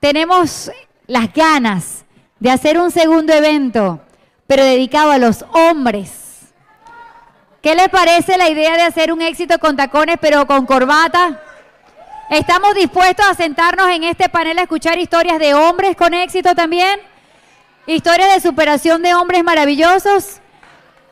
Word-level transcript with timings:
tenemos 0.00 0.70
las 1.06 1.32
ganas 1.32 2.04
de 2.38 2.50
hacer 2.50 2.78
un 2.78 2.90
segundo 2.90 3.32
evento, 3.32 4.00
pero 4.46 4.64
dedicado 4.64 5.10
a 5.10 5.18
los 5.18 5.44
hombres. 5.52 6.52
¿Qué 7.62 7.74
les 7.74 7.88
parece 7.88 8.38
la 8.38 8.48
idea 8.48 8.76
de 8.76 8.82
hacer 8.82 9.12
un 9.12 9.20
éxito 9.20 9.58
con 9.58 9.76
tacones, 9.76 10.16
pero 10.20 10.46
con 10.46 10.64
corbata? 10.66 11.42
¿Estamos 12.30 12.74
dispuestos 12.74 13.26
a 13.26 13.34
sentarnos 13.34 13.88
en 13.88 14.04
este 14.04 14.28
panel 14.28 14.58
a 14.58 14.62
escuchar 14.62 14.98
historias 14.98 15.38
de 15.38 15.54
hombres 15.54 15.96
con 15.96 16.14
éxito 16.14 16.54
también? 16.54 17.00
Historias 17.86 18.34
de 18.34 18.40
superación 18.40 19.02
de 19.02 19.14
hombres 19.14 19.42
maravillosos. 19.42 20.40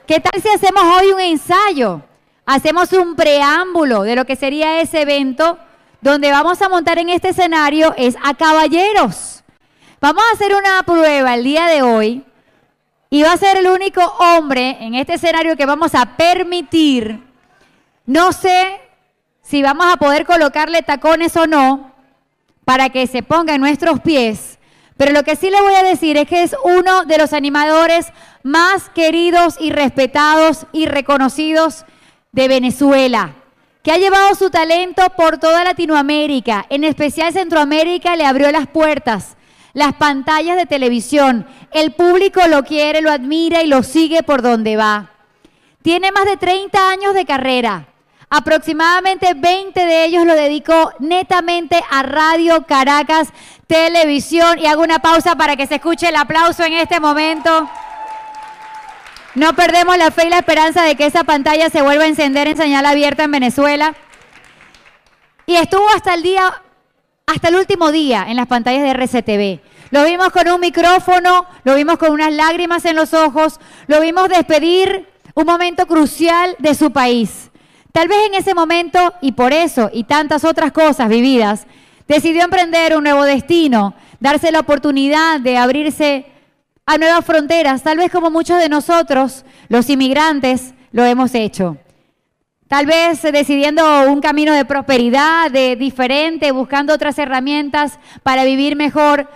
¿Qué 0.07 0.21
tal 0.21 0.41
si 0.41 0.49
hacemos 0.49 0.83
hoy 0.85 1.11
un 1.13 1.21
ensayo? 1.21 2.03
Hacemos 2.45 2.93
un 2.93 3.17
preámbulo 3.17 4.03
de 4.03 4.15
lo 4.15 4.25
que 4.25 4.37
sería 4.37 4.81
ese 4.81 5.01
evento 5.01 5.59
donde 6.07 6.31
vamos 6.31 6.63
a 6.63 6.69
montar 6.69 6.99
en 6.99 7.09
este 7.09 7.31
escenario 7.31 7.93
es 7.97 8.17
a 8.23 8.35
caballeros. 8.35 9.43
Vamos 10.01 10.23
a 10.23 10.35
hacer 10.35 10.55
una 10.55 10.81
prueba 10.85 11.35
el 11.35 11.43
día 11.43 11.67
de 11.67 11.83
hoy 11.83 12.25
y 13.11 13.23
va 13.23 13.33
a 13.33 13.37
ser 13.37 13.57
el 13.57 13.67
único 13.67 14.01
hombre 14.21 14.77
en 14.81 14.95
este 14.95 15.15
escenario 15.15 15.57
que 15.57 15.67
vamos 15.67 15.97
a 15.97 16.17
permitir. 16.17 17.25
No 18.05 18.33
sé 18.33 18.81
si 19.43 19.63
vamos 19.63 19.87
a 19.93 19.97
poder 19.97 20.25
colocarle 20.25 20.83
tacones 20.83 21.37
o 21.37 21.49
no 21.49 21.91
para 22.65 22.91
que 22.91 23.09
se 23.09 23.25
ponga 23.25 23.57
en 23.57 23.61
nuestros 23.61 23.99
pies, 23.99 24.61
pero 24.97 25.11
lo 25.11 25.25
que 25.25 25.35
sí 25.35 25.51
le 25.51 25.61
voy 25.61 25.75
a 25.75 25.83
decir 25.83 26.17
es 26.19 26.29
que 26.29 26.45
es 26.45 26.55
uno 26.63 27.05
de 27.05 27.19
los 27.19 27.33
animadores 27.33 28.13
más 28.45 28.91
queridos 28.91 29.57
y 29.59 29.71
respetados 29.73 30.67
y 30.73 30.87
reconocidos 30.87 31.85
de 32.31 32.47
Venezuela, 32.47 33.35
que 33.87 33.93
ha 33.93 33.99
llevado 33.99 34.35
su 34.35 34.51
talento 34.51 35.01
por 35.17 35.39
toda 35.39 35.63
Latinoamérica, 35.63 36.67
en 36.71 36.83
especial 36.83 37.33
Centroamérica 37.33 38.17
le 38.17 38.27
abrió 38.27 38.51
las 38.51 38.67
puertas, 38.67 39.37
las 39.75 39.93
pantallas 39.93 40.57
de 40.57 40.67
televisión. 40.67 41.47
El 41.71 41.93
público 41.93 42.41
lo 42.49 42.65
quiere, 42.65 43.01
lo 43.01 43.13
admira 43.13 43.63
y 43.63 43.69
lo 43.69 43.85
sigue 43.85 44.25
por 44.25 44.43
donde 44.43 44.77
va. 44.77 45.13
Tiene 45.83 46.11
más 46.11 46.25
de 46.25 46.37
30 46.37 46.91
años 46.91 47.15
de 47.15 47.27
carrera. 47.27 47.87
Aproximadamente 48.29 49.35
20 49.35 49.87
de 49.87 50.05
ellos 50.05 50.27
lo 50.27 50.35
dedicó 50.35 50.93
netamente 50.99 51.81
a 51.89 52.03
Radio 52.03 52.67
Caracas 52.67 53.29
Televisión. 53.69 54.59
Y 54.59 54.67
hago 54.67 54.83
una 54.83 54.99
pausa 54.99 55.37
para 55.37 55.55
que 55.55 55.69
se 55.69 55.77
escuche 55.77 56.09
el 56.09 56.17
aplauso 56.17 56.65
en 56.65 56.73
este 56.73 56.99
momento. 56.99 57.71
No 59.37 59.53
perdemos 59.53 59.99
la 59.99 60.11
fe 60.11 60.29
y 60.29 60.31
la 60.31 60.39
esperanza 60.39 60.83
de 60.83 60.95
que 60.95 61.05
esa 61.05 61.23
pantalla 61.23 61.69
se 61.69 61.83
vuelva 61.83 62.05
a 62.05 62.07
encender 62.07 62.49
en 62.49 62.57
señal 62.57 62.87
abierta 62.87 63.25
en 63.25 63.33
Venezuela. 63.33 63.95
Y 65.45 65.57
estuvo 65.57 65.87
hasta 65.95 66.15
el 66.15 66.23
día, 66.23 66.63
hasta 67.27 67.49
el 67.49 67.57
último 67.57 67.93
día 67.93 68.25
en 68.27 68.37
las 68.37 68.47
pantallas 68.47 68.83
de 68.83 68.95
RCTV. 68.95 69.61
Lo 69.91 70.05
vimos 70.05 70.31
con 70.31 70.49
un 70.49 70.59
micrófono, 70.59 71.45
lo 71.65 71.75
vimos 71.75 71.99
con 71.99 72.13
unas 72.13 72.33
lágrimas 72.33 72.87
en 72.87 72.97
los 72.97 73.13
ojos, 73.13 73.61
lo 73.89 74.01
vimos 74.01 74.31
despedir 74.31 75.07
un 75.35 75.45
momento 75.45 75.87
crucial 75.87 76.57
de 76.59 76.75
su 76.75 76.91
país. 76.91 77.51
Tal 77.93 78.09
vez 78.09 78.19
en 78.29 78.37
ese 78.37 78.55
momento, 78.55 79.13
y 79.21 79.33
por 79.33 79.53
eso, 79.53 79.91
y 79.93 80.05
tantas 80.05 80.45
otras 80.45 80.73
cosas 80.73 81.11
vividas, 81.11 81.67
decidió 82.09 82.43
emprender 82.43 82.97
un 82.97 83.05
nuevo 83.05 83.25
destino, 83.25 83.93
darse 84.19 84.51
la 84.51 84.61
oportunidad 84.61 85.41
de 85.41 85.59
abrirse 85.59 86.25
a 86.87 86.99
nuevas 86.99 87.25
fronteras, 87.25 87.83
tal 87.83 87.99
vez 87.99 88.13
como 88.13 88.31
muchos 88.31 88.61
de 88.61 88.69
nosotros, 88.69 89.45
los 89.69 89.91
inmigrantes, 89.91 90.73
lo 90.93 91.05
hemos 91.05 91.35
hecho. 91.35 91.77
Tal 92.69 92.87
vez 92.87 93.23
decidiendo 93.23 94.11
un 94.11 94.21
camino 94.21 94.53
de 94.53 94.65
prosperidad, 94.65 95.51
de 95.51 95.75
diferente, 95.75 96.53
buscando 96.53 96.95
otras 96.95 97.19
herramientas 97.19 97.99
para 98.23 98.45
vivir 98.45 98.77
mejor, 98.77 99.29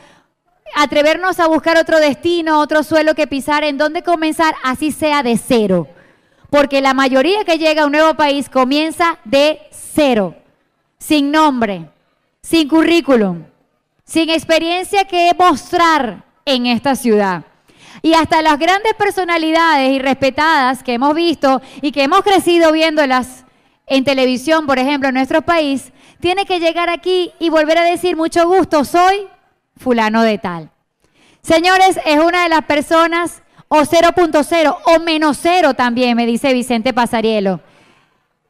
atrevernos 0.76 1.40
a 1.40 1.48
buscar 1.48 1.76
otro 1.76 1.98
destino, 1.98 2.60
otro 2.60 2.84
suelo 2.84 3.16
que 3.16 3.26
pisar, 3.26 3.64
en 3.64 3.78
donde 3.78 4.02
comenzar, 4.02 4.54
así 4.62 4.92
sea 4.92 5.24
de 5.24 5.36
cero. 5.36 5.88
Porque 6.50 6.80
la 6.80 6.94
mayoría 6.94 7.44
que 7.44 7.58
llega 7.58 7.82
a 7.82 7.86
un 7.86 7.92
nuevo 7.92 8.14
país 8.14 8.48
comienza 8.48 9.18
de 9.24 9.60
cero, 9.70 10.36
sin 10.98 11.32
nombre, 11.32 11.88
sin 12.42 12.68
currículum, 12.68 13.44
sin 14.04 14.30
experiencia 14.30 15.04
que 15.04 15.32
mostrar, 15.36 16.29
en 16.54 16.66
esta 16.66 16.96
ciudad. 16.96 17.44
Y 18.02 18.14
hasta 18.14 18.42
las 18.42 18.58
grandes 18.58 18.94
personalidades 18.94 19.90
y 19.92 19.98
respetadas 19.98 20.82
que 20.82 20.94
hemos 20.94 21.14
visto 21.14 21.60
y 21.82 21.92
que 21.92 22.04
hemos 22.04 22.22
crecido 22.22 22.72
viéndolas 22.72 23.44
en 23.86 24.04
televisión, 24.04 24.66
por 24.66 24.78
ejemplo, 24.78 25.08
en 25.08 25.14
nuestro 25.14 25.42
país, 25.42 25.92
tiene 26.20 26.46
que 26.46 26.60
llegar 26.60 26.88
aquí 26.88 27.32
y 27.38 27.50
volver 27.50 27.78
a 27.78 27.84
decir 27.84 28.16
mucho 28.16 28.46
gusto, 28.46 28.84
soy 28.84 29.26
fulano 29.76 30.22
de 30.22 30.38
tal. 30.38 30.70
Señores, 31.42 31.98
es 32.04 32.18
una 32.20 32.44
de 32.44 32.50
las 32.50 32.64
personas, 32.64 33.42
o 33.68 33.80
0.0, 33.80 34.76
o 34.84 34.98
menos 35.00 35.38
cero 35.40 35.74
también, 35.74 36.16
me 36.16 36.26
dice 36.26 36.52
Vicente 36.52 36.92
Pasarielo. 36.92 37.60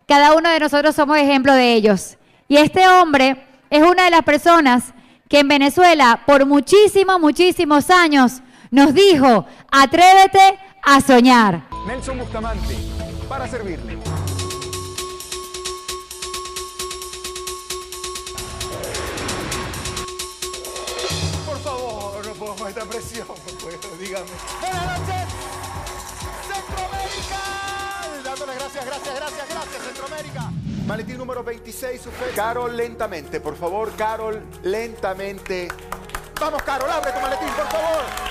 Cada 0.07 0.35
uno 0.35 0.51
de 0.51 0.59
nosotros 0.59 0.95
somos 0.95 1.19
ejemplo 1.19 1.55
de 1.55 1.75
ellos. 1.75 2.19
Y 2.49 2.57
este 2.57 2.89
hombre 2.89 3.47
es 3.71 3.83
una 3.83 4.05
de 4.05 4.11
las 4.11 4.23
personas 4.23 4.93
que 5.31 5.39
en 5.39 5.49
Venezuela 5.49 6.23
por 6.27 6.45
muchísimos, 6.45 7.21
muchísimos 7.21 7.89
años 7.89 8.43
nos 8.73 8.93
dijo, 8.93 9.47
atrévete 9.71 10.59
a 10.83 11.01
soñar. 11.01 11.63
Nelson 11.87 12.19
Bustamante, 12.19 12.77
para 13.29 13.47
servirle. 13.47 13.97
Por 21.47 21.59
favor, 21.63 22.27
no 22.27 22.33
puedo 22.35 22.69
esta 22.69 22.85
presión, 22.87 23.27
dígame. 24.01 24.27
Buenas 24.61 24.99
noches, 24.99 25.29
Centroamérica. 26.49 27.41
Dándole 28.25 28.55
gracias, 28.55 28.85
gracias, 28.85 29.15
gracias, 29.15 29.49
gracias, 29.49 29.83
Centroamérica. 29.85 30.70
Maletín 30.87 31.19
número 31.19 31.45
26, 31.45 32.07
usted. 32.07 32.35
Carol, 32.35 32.77
lentamente, 32.77 33.41
por 33.41 33.57
favor, 33.57 33.93
Carol, 33.97 34.43
lentamente. 34.63 35.69
Vamos, 36.41 36.63
Carol, 36.63 36.91
abre 36.91 37.13
tu 37.13 37.21
maletín, 37.21 37.49
por 37.49 37.67
favor. 37.69 38.31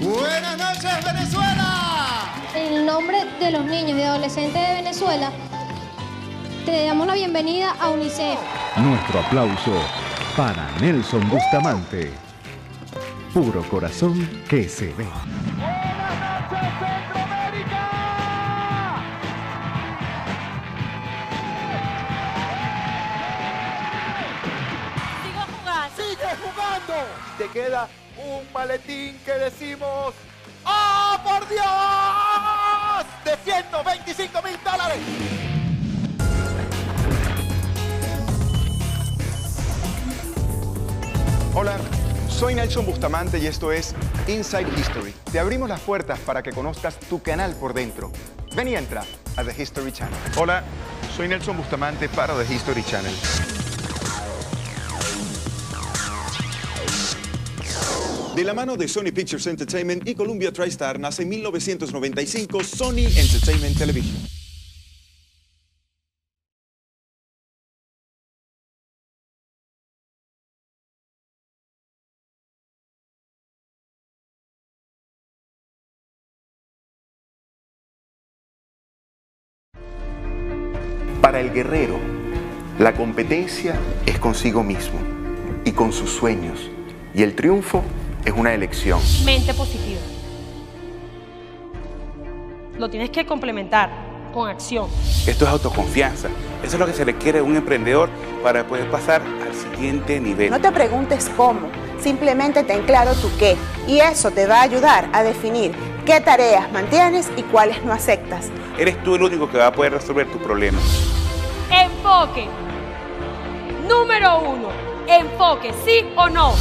Buenas 0.00 0.56
noches, 0.58 1.04
Venezuela. 1.04 2.34
En 2.54 2.72
el 2.74 2.86
nombre 2.86 3.24
de 3.40 3.50
los 3.50 3.64
niños 3.64 3.98
y 3.98 4.02
adolescentes 4.02 4.68
de 4.68 4.74
Venezuela, 4.74 5.32
te 6.70 6.84
damos 6.84 7.06
la 7.06 7.14
bienvenida 7.14 7.74
a 7.80 7.88
UNICEF. 7.88 8.38
Nuestro 8.76 9.20
aplauso 9.20 9.72
para 10.36 10.70
Nelson 10.80 11.26
Bustamante. 11.30 12.12
Puro 13.32 13.62
corazón 13.70 14.28
que 14.48 14.68
se 14.68 14.92
ve. 14.92 15.06
Sigo 25.22 25.42
jugando. 25.56 25.96
Sigue 25.96 26.28
jugando. 26.42 26.94
Te 27.38 27.48
queda 27.48 27.88
un 28.18 28.52
maletín 28.52 29.18
que 29.24 29.32
decimos. 29.32 30.12
¡Oh, 30.66 31.18
por 31.24 31.48
Dios! 31.48 31.64
De 33.24 33.36
125 33.50 34.42
mil 34.42 34.58
dólares. 34.62 34.98
Hola, 41.60 41.76
soy 42.28 42.54
Nelson 42.54 42.86
Bustamante 42.86 43.40
y 43.40 43.46
esto 43.46 43.72
es 43.72 43.92
Inside 44.28 44.68
History. 44.78 45.12
Te 45.32 45.40
abrimos 45.40 45.68
las 45.68 45.80
puertas 45.80 46.20
para 46.20 46.40
que 46.40 46.52
conozcas 46.52 47.00
tu 47.00 47.20
canal 47.20 47.52
por 47.56 47.74
dentro. 47.74 48.12
Ven 48.54 48.68
y 48.68 48.76
entra 48.76 49.02
a 49.34 49.42
The 49.42 49.60
History 49.60 49.90
Channel. 49.90 50.16
Hola, 50.36 50.62
soy 51.16 51.26
Nelson 51.26 51.56
Bustamante 51.56 52.08
para 52.10 52.40
The 52.40 52.54
History 52.54 52.84
Channel. 52.84 53.12
De 58.36 58.44
la 58.44 58.54
mano 58.54 58.76
de 58.76 58.86
Sony 58.86 59.10
Pictures 59.12 59.48
Entertainment 59.48 60.06
y 60.06 60.14
Columbia 60.14 60.52
TriStar 60.52 61.00
nace 61.00 61.24
en 61.24 61.30
1995 61.30 62.62
Sony 62.62 63.08
Entertainment 63.16 63.76
Television. 63.76 64.37
El 81.48 81.54
guerrero, 81.54 81.98
la 82.78 82.92
competencia 82.92 83.74
es 84.04 84.18
consigo 84.18 84.62
mismo 84.62 84.98
y 85.64 85.72
con 85.72 85.94
sus 85.94 86.10
sueños 86.10 86.70
Y 87.14 87.22
el 87.22 87.34
triunfo 87.34 87.82
es 88.22 88.34
una 88.36 88.52
elección. 88.52 89.00
Mente 89.24 89.54
positiva. 89.54 89.98
Lo 92.76 92.90
tienes 92.90 93.08
que 93.08 93.24
complementar 93.24 93.88
con 94.34 94.50
acción. 94.50 94.90
Esto 95.26 95.46
es 95.46 95.50
autoconfianza. 95.50 96.28
Eso 96.62 96.76
es 96.76 96.78
lo 96.78 96.84
que 96.84 96.92
se 96.92 97.06
le 97.06 97.16
quiere 97.16 97.38
a 97.38 97.42
un 97.42 97.56
emprendedor 97.56 98.10
para 98.42 98.66
poder 98.66 98.90
pasar 98.90 99.22
al 99.22 99.54
siguiente 99.54 100.20
nivel. 100.20 100.50
No 100.50 100.60
te 100.60 100.70
preguntes 100.70 101.30
cómo, 101.34 101.68
simplemente 101.98 102.62
ten 102.62 102.82
claro 102.82 103.14
tu 103.14 103.34
qué. 103.38 103.56
Y 103.86 104.00
eso 104.00 104.30
te 104.32 104.46
va 104.46 104.58
a 104.58 104.62
ayudar 104.64 105.08
a 105.14 105.22
definir 105.22 105.72
qué 106.04 106.20
tareas 106.20 106.70
mantienes 106.72 107.30
y 107.38 107.42
cuáles 107.44 107.82
no 107.84 107.94
aceptas. 107.94 108.50
Eres 108.78 109.02
tú 109.02 109.14
el 109.14 109.22
único 109.22 109.50
que 109.50 109.56
va 109.56 109.68
a 109.68 109.72
poder 109.72 109.94
resolver 109.94 110.26
tu 110.30 110.38
problema. 110.38 110.78
Enfoque. 112.08 112.48
Número 113.86 114.38
uno. 114.38 114.68
Enfoque, 115.06 115.74
sí 115.84 116.06
o 116.16 116.30
no. 116.30 116.54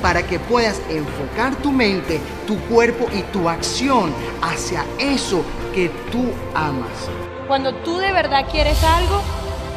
Para 0.00 0.24
que 0.24 0.38
puedas 0.38 0.80
enfocar 0.88 1.56
tu 1.56 1.72
mente, 1.72 2.20
tu 2.46 2.56
cuerpo 2.66 3.08
y 3.12 3.22
tu 3.32 3.48
acción 3.48 4.14
hacia 4.40 4.84
eso 5.00 5.42
que 5.74 5.88
tú 6.12 6.30
amas. 6.54 7.10
Cuando 7.48 7.74
tú 7.74 7.98
de 7.98 8.12
verdad 8.12 8.46
quieres 8.48 8.84
algo, 8.84 9.20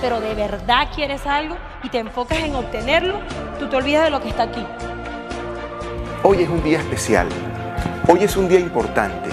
pero 0.02 0.22
de 0.22 0.36
verdad 0.36 0.90
quieres 0.94 1.26
algo 1.26 1.58
y 1.82 1.90
te 1.90 1.98
enfocas 1.98 2.38
en 2.38 2.54
obtenerlo, 2.54 3.22
tú 3.58 3.70
te 3.70 3.76
olvidas 3.76 4.04
de 4.04 4.12
lo 4.12 4.22
que 4.22 4.30
está 4.30 4.44
aquí. 4.44 4.64
Hoy 6.22 6.44
es 6.44 6.50
un 6.50 6.64
día 6.64 6.78
especial. 6.78 7.28
Hoy 8.08 8.24
es 8.24 8.38
un 8.38 8.48
día 8.48 8.60
importante. 8.60 9.32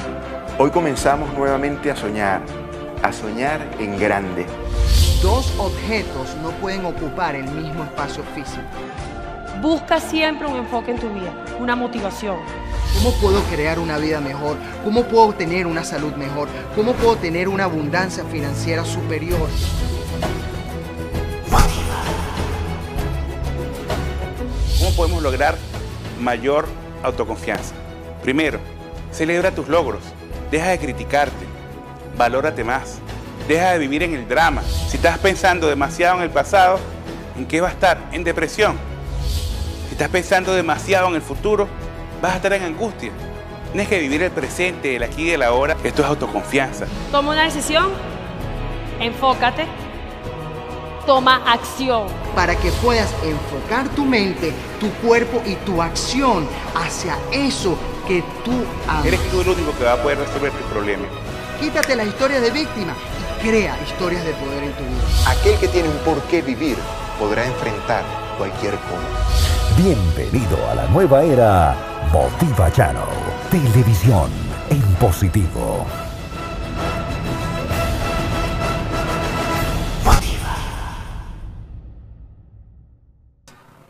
Hoy 0.58 0.70
comenzamos 0.70 1.30
nuevamente 1.34 1.90
a 1.90 1.96
soñar, 1.96 2.40
a 3.02 3.12
soñar 3.12 3.60
en 3.78 3.98
grande. 3.98 4.46
Dos 5.22 5.50
objetos 5.58 6.36
no 6.42 6.50
pueden 6.50 6.84
ocupar 6.84 7.34
el 7.34 7.44
mismo 7.44 7.84
espacio 7.84 8.22
físico. 8.34 8.62
Busca 9.62 9.98
siempre 9.98 10.46
un 10.46 10.56
enfoque 10.56 10.90
en 10.90 10.98
tu 10.98 11.08
vida, 11.08 11.32
una 11.58 11.74
motivación. 11.74 12.36
¿Cómo 12.98 13.12
puedo 13.14 13.40
crear 13.44 13.78
una 13.78 13.96
vida 13.96 14.20
mejor? 14.20 14.58
¿Cómo 14.84 15.04
puedo 15.04 15.32
tener 15.32 15.66
una 15.66 15.84
salud 15.84 16.12
mejor? 16.14 16.48
¿Cómo 16.74 16.92
puedo 16.92 17.16
tener 17.16 17.48
una 17.48 17.64
abundancia 17.64 18.24
financiera 18.24 18.84
superior? 18.84 19.48
¿Cómo 24.78 24.96
podemos 24.96 25.22
lograr 25.22 25.56
mayor 26.20 26.66
autoconfianza? 27.02 27.74
Primero, 28.22 28.60
celebra 29.12 29.50
tus 29.50 29.66
logros. 29.68 30.02
Deja 30.50 30.68
de 30.68 30.78
criticarte. 30.78 31.46
Valórate 32.18 32.64
más. 32.64 33.00
Deja 33.48 33.72
de 33.72 33.78
vivir 33.78 34.02
en 34.02 34.14
el 34.14 34.28
drama. 34.28 34.62
Si 34.62 34.96
estás 34.96 35.18
pensando 35.18 35.68
demasiado 35.68 36.16
en 36.16 36.24
el 36.24 36.30
pasado, 36.30 36.80
¿en 37.36 37.46
qué 37.46 37.60
va 37.60 37.68
a 37.68 37.70
estar? 37.70 37.98
En 38.10 38.24
depresión. 38.24 38.76
Si 39.86 39.92
estás 39.92 40.08
pensando 40.08 40.52
demasiado 40.52 41.08
en 41.08 41.14
el 41.14 41.22
futuro, 41.22 41.68
vas 42.20 42.32
a 42.32 42.36
estar 42.36 42.52
en 42.54 42.64
angustia. 42.64 43.12
Tienes 43.70 43.88
que 43.88 44.00
vivir 44.00 44.22
el 44.22 44.32
presente, 44.32 44.96
el 44.96 45.02
aquí 45.04 45.28
y 45.28 45.30
el 45.30 45.42
ahora. 45.42 45.76
Esto 45.84 46.02
es 46.02 46.08
autoconfianza. 46.08 46.86
Toma 47.12 47.32
una 47.32 47.44
decisión, 47.44 47.92
enfócate, 48.98 49.66
toma 51.06 51.40
acción. 51.46 52.08
Para 52.34 52.56
que 52.56 52.72
puedas 52.72 53.08
enfocar 53.22 53.88
tu 53.90 54.04
mente, 54.04 54.52
tu 54.80 54.90
cuerpo 55.06 55.40
y 55.46 55.54
tu 55.56 55.80
acción 55.80 56.48
hacia 56.74 57.16
eso 57.30 57.78
que 58.08 58.24
tú 58.44 58.64
amas. 58.88 59.06
Eres 59.06 59.20
tú 59.30 59.40
el 59.40 59.48
único 59.50 59.76
que 59.78 59.84
va 59.84 59.92
a 59.92 60.02
poder 60.02 60.18
resolver 60.18 60.50
tu 60.50 60.64
problema. 60.64 61.04
Quítate 61.60 61.96
la 61.96 62.04
historia 62.04 62.40
de 62.40 62.50
víctima 62.50 62.94
y 63.15 63.15
crea 63.42 63.78
historias 63.84 64.24
de 64.24 64.32
poder 64.34 64.64
en 64.64 64.72
tu 64.72 64.82
vida. 64.82 65.30
Aquel 65.30 65.58
que 65.58 65.68
tiene 65.68 65.88
un 65.88 65.98
por 65.98 66.20
qué 66.24 66.42
vivir 66.42 66.76
podrá 67.18 67.46
enfrentar 67.46 68.04
cualquier 68.38 68.74
cómo. 68.74 69.02
Bienvenido 69.76 70.58
a 70.70 70.74
la 70.74 70.86
nueva 70.88 71.22
era 71.22 71.76
Motiva 72.12 72.70
Channel. 72.72 73.02
Televisión 73.50 74.30
en 74.70 74.82
positivo. 74.94 75.86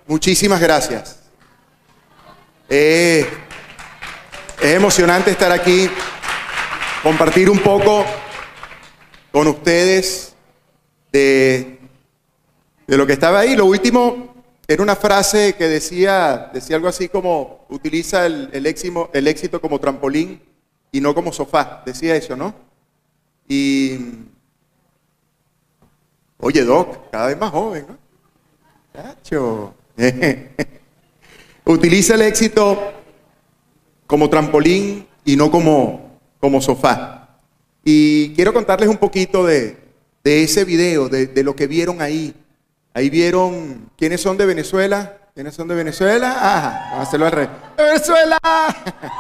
Muchísimas 0.07 0.61
gracias. 0.61 1.19
Eh, 2.69 3.29
es 4.61 4.75
emocionante 4.75 5.33
estar 5.33 5.51
aquí, 5.51 5.91
compartir 7.03 7.51
un 7.51 7.59
poco 7.59 8.05
con 9.37 9.49
ustedes 9.49 10.35
de, 11.13 11.79
de 12.87 12.97
lo 12.97 13.07
que 13.07 13.13
estaba 13.13 13.41
ahí. 13.41 13.55
Lo 13.55 13.67
último 13.67 14.35
era 14.67 14.83
una 14.83 14.97
frase 14.97 15.55
que 15.57 15.69
decía, 15.69 16.51
decía 16.55 16.77
algo 16.77 16.89
así 16.89 17.11
como, 17.11 17.67
utiliza 17.69 18.25
el, 18.25 18.49
el, 18.55 18.65
éxito, 18.65 19.11
el 19.13 19.29
éxito 19.29 19.61
como 19.61 19.79
trampolín 19.79 20.41
y 20.91 21.03
no 21.03 21.15
como 21.15 21.35
sofá. 21.35 21.83
Decía 21.85 22.17
eso, 22.17 22.35
¿no? 22.35 22.55
Y, 23.47 23.99
oye, 26.39 26.65
Doc, 26.65 27.11
cada 27.11 27.27
vez 27.27 27.39
más 27.39 27.51
joven, 27.51 27.85
¿no? 27.91 27.99
Chacho. 28.95 29.75
Utiliza 31.67 32.15
el 32.15 32.23
éxito 32.23 32.91
como 34.07 34.31
trampolín 34.31 35.07
y 35.27 35.37
no 35.37 35.51
como, 35.51 36.19
como 36.41 36.63
sofá. 36.63 37.16
Y 37.89 38.35
quiero 38.35 38.53
contarles 38.53 38.89
un 38.89 38.97
poquito 38.97 39.47
de, 39.47 39.77
de 40.25 40.43
ese 40.43 40.65
video, 40.65 41.09
de, 41.09 41.29
de, 41.29 41.45
lo 41.45 41.55
que 41.55 41.69
vieron 41.69 42.03
ahí. 42.03 42.35
Ahí 42.93 43.09
vieron 43.09 43.93
quiénes 43.97 44.21
son 44.21 44.37
de 44.37 44.45
Venezuela. 44.45 45.19
¿Quiénes 45.33 45.55
son 45.55 45.69
de 45.69 45.77
Venezuela? 45.77 46.33
Ajá, 46.33 46.81
vamos 46.91 46.99
a 46.99 47.03
hacerlo 47.03 47.27
al 47.27 47.33
revés. 47.33 47.51
¡Venezuela! 47.77 48.39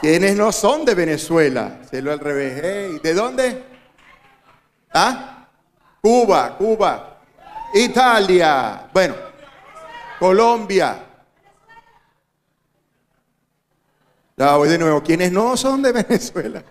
¿Quiénes 0.00 0.36
no 0.36 0.52
son 0.52 0.84
de 0.84 0.94
Venezuela? 0.94 1.80
Hacerlo 1.82 2.12
al 2.12 2.20
revés. 2.20 2.60
Hey, 2.62 3.00
¿De 3.02 3.12
dónde? 3.12 3.64
¿Ah? 4.94 5.48
Cuba, 6.00 6.56
Cuba. 6.56 7.18
Italia, 7.74 8.88
bueno, 8.92 9.16
Colombia. 10.20 11.06
Ya 14.36 14.56
voy 14.56 14.68
de 14.68 14.78
nuevo. 14.78 15.02
¿Quiénes 15.02 15.32
no 15.32 15.56
son 15.56 15.82
de 15.82 15.90
Venezuela? 16.08 16.62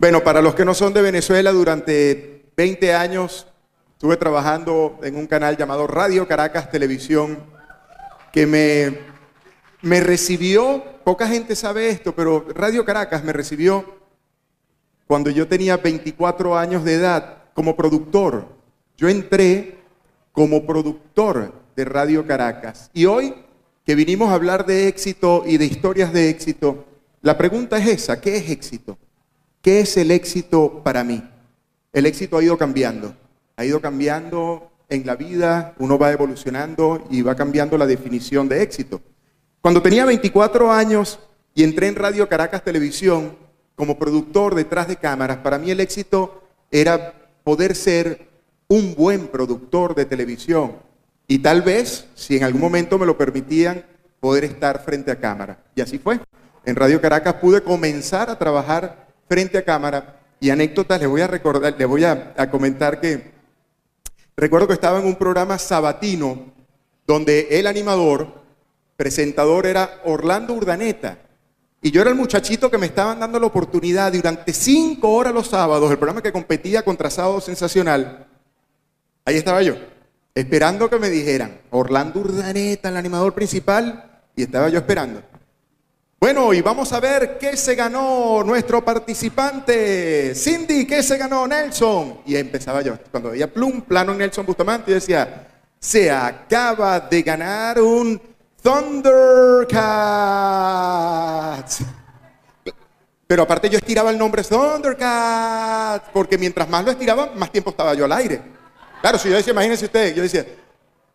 Bueno, 0.00 0.22
para 0.22 0.40
los 0.40 0.54
que 0.54 0.64
no 0.64 0.74
son 0.74 0.94
de 0.94 1.02
Venezuela, 1.02 1.50
durante 1.50 2.52
20 2.56 2.94
años 2.94 3.48
estuve 3.94 4.16
trabajando 4.16 5.00
en 5.02 5.16
un 5.16 5.26
canal 5.26 5.56
llamado 5.56 5.88
Radio 5.88 6.28
Caracas 6.28 6.70
Televisión, 6.70 7.40
que 8.32 8.46
me, 8.46 8.96
me 9.82 9.98
recibió, 9.98 10.84
poca 11.02 11.26
gente 11.26 11.56
sabe 11.56 11.88
esto, 11.88 12.14
pero 12.14 12.46
Radio 12.54 12.84
Caracas 12.84 13.24
me 13.24 13.32
recibió 13.32 13.84
cuando 15.08 15.30
yo 15.30 15.48
tenía 15.48 15.78
24 15.78 16.56
años 16.56 16.84
de 16.84 16.94
edad 16.94 17.38
como 17.52 17.74
productor. 17.74 18.46
Yo 18.96 19.08
entré 19.08 19.78
como 20.30 20.64
productor 20.64 21.52
de 21.74 21.84
Radio 21.84 22.24
Caracas. 22.24 22.88
Y 22.94 23.06
hoy 23.06 23.34
que 23.84 23.96
vinimos 23.96 24.30
a 24.30 24.34
hablar 24.34 24.64
de 24.64 24.86
éxito 24.86 25.42
y 25.44 25.56
de 25.56 25.64
historias 25.64 26.12
de 26.12 26.30
éxito, 26.30 26.84
la 27.20 27.36
pregunta 27.36 27.78
es 27.78 27.88
esa, 27.88 28.20
¿qué 28.20 28.36
es 28.36 28.48
éxito? 28.48 28.96
¿Qué 29.62 29.80
es 29.80 29.96
el 29.96 30.10
éxito 30.10 30.82
para 30.84 31.04
mí? 31.04 31.22
El 31.92 32.06
éxito 32.06 32.38
ha 32.38 32.42
ido 32.42 32.56
cambiando, 32.56 33.14
ha 33.56 33.64
ido 33.64 33.80
cambiando 33.80 34.70
en 34.88 35.04
la 35.06 35.16
vida, 35.16 35.74
uno 35.78 35.98
va 35.98 36.12
evolucionando 36.12 37.06
y 37.10 37.22
va 37.22 37.34
cambiando 37.34 37.76
la 37.76 37.86
definición 37.86 38.48
de 38.48 38.62
éxito. 38.62 39.00
Cuando 39.60 39.82
tenía 39.82 40.04
24 40.04 40.70
años 40.72 41.18
y 41.54 41.64
entré 41.64 41.88
en 41.88 41.96
Radio 41.96 42.28
Caracas 42.28 42.62
Televisión 42.62 43.36
como 43.74 43.98
productor 43.98 44.54
detrás 44.54 44.88
de 44.88 44.96
cámaras, 44.96 45.38
para 45.38 45.58
mí 45.58 45.70
el 45.70 45.80
éxito 45.80 46.42
era 46.70 47.14
poder 47.42 47.74
ser 47.74 48.28
un 48.68 48.94
buen 48.94 49.28
productor 49.28 49.94
de 49.94 50.04
televisión 50.04 50.88
y 51.26 51.40
tal 51.40 51.60
vez, 51.60 52.06
si 52.14 52.36
en 52.36 52.44
algún 52.44 52.62
momento 52.62 52.98
me 52.98 53.04
lo 53.04 53.18
permitían, 53.18 53.84
poder 54.18 54.44
estar 54.44 54.82
frente 54.82 55.10
a 55.10 55.20
cámara. 55.20 55.58
Y 55.74 55.82
así 55.82 55.98
fue. 55.98 56.20
En 56.64 56.74
Radio 56.74 57.00
Caracas 57.02 57.34
pude 57.34 57.62
comenzar 57.62 58.30
a 58.30 58.38
trabajar 58.38 59.07
frente 59.28 59.58
a 59.58 59.64
cámara 59.64 60.20
y 60.40 60.50
anécdotas 60.50 61.00
les 61.00 61.08
voy 61.08 61.20
a 61.20 61.26
recordar, 61.26 61.74
les 61.76 61.88
voy 61.88 62.04
a, 62.04 62.34
a 62.36 62.50
comentar 62.50 63.00
que 63.00 63.32
recuerdo 64.36 64.68
que 64.68 64.74
estaba 64.74 64.98
en 64.98 65.06
un 65.06 65.16
programa 65.16 65.58
sabatino 65.58 66.52
donde 67.06 67.48
el 67.50 67.66
animador, 67.66 68.28
presentador 68.96 69.66
era 69.66 70.00
Orlando 70.04 70.52
Urdaneta. 70.54 71.18
Y 71.80 71.90
yo 71.90 72.02
era 72.02 72.10
el 72.10 72.16
muchachito 72.16 72.70
que 72.70 72.76
me 72.76 72.86
estaban 72.86 73.20
dando 73.20 73.38
la 73.38 73.46
oportunidad 73.46 74.12
durante 74.12 74.52
cinco 74.52 75.12
horas 75.12 75.32
los 75.32 75.46
sábados, 75.46 75.90
el 75.90 75.96
programa 75.96 76.22
que 76.22 76.32
competía 76.32 76.82
contra 76.82 77.08
Sábado 77.08 77.40
Sensacional. 77.40 78.26
Ahí 79.24 79.36
estaba 79.36 79.62
yo, 79.62 79.76
esperando 80.34 80.90
que 80.90 80.98
me 80.98 81.08
dijeran, 81.08 81.60
Orlando 81.70 82.20
Urdaneta, 82.20 82.88
el 82.88 82.96
animador 82.96 83.32
principal, 83.32 84.22
y 84.34 84.42
estaba 84.42 84.68
yo 84.68 84.78
esperando. 84.78 85.22
Bueno, 86.20 86.52
y 86.52 86.60
vamos 86.62 86.92
a 86.92 86.98
ver 86.98 87.38
qué 87.38 87.56
se 87.56 87.76
ganó 87.76 88.42
nuestro 88.42 88.84
participante. 88.84 90.34
Cindy, 90.34 90.84
¿qué 90.84 91.00
se 91.00 91.16
ganó 91.16 91.46
Nelson? 91.46 92.22
Y 92.26 92.34
empezaba 92.34 92.82
yo, 92.82 92.98
cuando 93.12 93.30
veía 93.30 93.46
plum, 93.46 93.82
plano 93.82 94.12
Nelson 94.12 94.44
Bustamante, 94.44 94.90
yo 94.90 94.96
decía, 94.96 95.46
se 95.78 96.10
acaba 96.10 96.98
de 96.98 97.22
ganar 97.22 97.80
un 97.80 98.20
Thundercats. 98.60 99.68
Pero 103.24 103.44
aparte 103.44 103.70
yo 103.70 103.78
estiraba 103.78 104.10
el 104.10 104.18
nombre 104.18 104.42
Thundercats, 104.42 106.08
porque 106.12 106.36
mientras 106.36 106.68
más 106.68 106.84
lo 106.84 106.90
estiraba, 106.90 107.30
más 107.36 107.52
tiempo 107.52 107.70
estaba 107.70 107.94
yo 107.94 108.06
al 108.06 108.12
aire. 108.12 108.42
Claro, 109.00 109.18
si 109.18 109.28
yo 109.30 109.36
decía, 109.36 109.52
imagínense 109.52 109.84
ustedes, 109.84 110.16
yo 110.16 110.22
decía, 110.24 110.44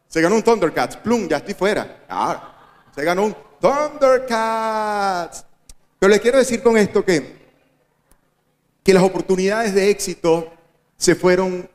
se 0.07 0.21
ganó 0.21 0.35
un 0.35 0.43
Thundercats, 0.43 0.95
plum, 0.95 1.27
ya 1.27 1.35
estoy 1.37 1.55
fuera. 1.55 2.05
Ahora, 2.07 2.55
se 2.95 3.03
ganó 3.03 3.25
un 3.25 3.35
Thundercats. 3.63 5.45
Pero 5.97 6.09
les 6.11 6.19
quiero 6.19 6.37
decir 6.37 6.61
con 6.61 6.77
esto 6.77 7.05
que, 7.05 7.37
que 8.83 8.93
las 8.93 9.03
oportunidades 9.03 9.73
de 9.73 9.89
éxito 9.89 10.51
se 10.97 11.15
fueron 11.15 11.69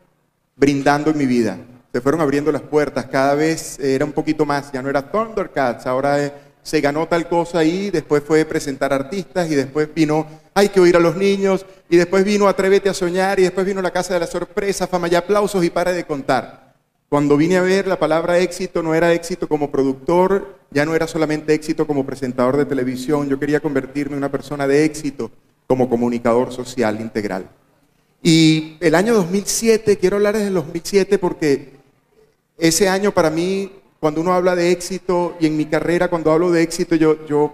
brindando 0.55 1.11
en 1.11 1.17
mi 1.17 1.25
vida. 1.25 1.57
Se 1.91 2.03
fueron 2.03 2.21
abriendo 2.21 2.53
las 2.53 2.61
puertas, 2.61 3.07
cada 3.07 3.35
vez 3.35 3.79
era 3.79 4.05
un 4.05 4.13
poquito 4.13 4.45
más, 4.45 4.71
ya 4.71 4.83
no 4.83 4.91
era 4.91 5.11
Thundercats, 5.11 5.87
ahora 5.87 6.23
es 6.23 6.33
se 6.63 6.83
ganó 6.83 7.09
tal 7.09 7.27
cosa 7.31 7.61
ahí, 7.61 7.89
después 7.91 8.23
fue 8.23 8.45
presentar 8.45 8.93
artistas 8.93 9.51
y 9.51 9.55
después 9.55 9.89
vino 9.95 10.27
Hay 10.53 10.69
que 10.69 10.81
oír 10.81 10.97
a 10.97 11.01
los 11.01 11.17
niños 11.17 11.65
y 11.89 11.97
después 11.97 12.23
vino 12.27 12.47
Atrévete 12.47 12.91
a 12.91 12.95
soñar 12.95 13.41
y 13.41 13.45
después 13.45 13.65
vino 13.65 13.81
La 13.81 13.91
Casa 13.91 14.13
de 14.13 14.21
la 14.21 14.27
Sorpresa, 14.27 14.87
fama 14.87 15.09
y 15.09 15.15
aplausos 15.15 15.65
y 15.65 15.71
para 15.71 15.93
de 15.93 16.05
contar. 16.05 16.75
Cuando 17.09 17.39
vine 17.39 17.57
a 17.57 17.63
ver 17.63 17.87
la 17.87 17.99
palabra 17.99 18.37
éxito 18.39 18.83
no 18.83 18.95
era 18.95 19.15
éxito 19.15 19.49
como 19.49 19.71
productor, 19.71 20.58
ya 20.71 20.85
no 20.85 20.95
era 20.95 21.07
solamente 21.07 21.55
éxito 21.55 21.87
como 21.87 22.05
presentador 22.05 22.57
de 22.57 22.67
televisión, 22.67 23.29
yo 23.29 23.39
quería 23.39 23.61
convertirme 23.61 24.13
en 24.13 24.19
una 24.19 24.31
persona 24.31 24.67
de 24.67 24.85
éxito 24.85 25.31
como 25.67 25.89
comunicador 25.89 26.53
social 26.53 27.01
integral. 27.01 27.49
Y 28.23 28.77
el 28.81 28.95
año 28.95 29.15
2007, 29.15 29.99
quiero 29.99 30.17
hablar 30.17 30.37
del 30.37 30.55
2007 30.55 31.19
porque 31.19 31.73
ese 32.57 32.89
año 32.89 33.13
para 33.13 33.31
mí 33.31 33.71
cuando 34.01 34.21
uno 34.21 34.33
habla 34.33 34.55
de 34.55 34.71
éxito, 34.71 35.37
y 35.41 35.47
en 35.47 35.57
mi 35.57 35.67
carrera 35.67 36.09
cuando 36.09 36.31
hablo 36.31 36.51
de 36.51 36.63
éxito, 36.63 36.95
yo, 36.95 37.27
yo 37.27 37.53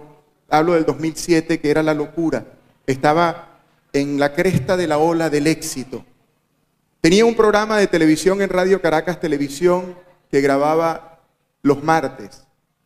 hablo 0.49 0.73
del 0.73 0.85
2007, 0.85 1.59
que 1.59 1.71
era 1.71 1.81
la 1.81 1.93
locura. 1.93 2.45
Estaba 2.85 3.61
en 3.93 4.19
la 4.19 4.33
cresta 4.33 4.77
de 4.77 4.87
la 4.87 4.99
ola 4.99 5.29
del 5.29 5.47
éxito. 5.47 6.05
Tenía 7.01 7.25
un 7.25 7.35
programa 7.35 7.77
de 7.77 7.87
televisión 7.87 8.41
en 8.41 8.49
Radio 8.49 8.81
Caracas 8.81 9.19
Televisión 9.19 9.95
que 10.29 10.41
grababa 10.41 11.19
los 11.63 11.83
martes. 11.83 12.44